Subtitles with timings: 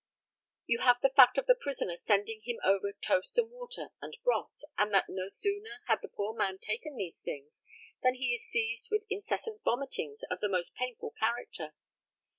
[0.65, 4.61] You have the fact of the prisoner sending him over toast and water and broth,
[4.75, 7.63] and that no sooner had the poor man taken these things
[8.01, 11.75] than he is seized with incessant vomitings of the most painful character.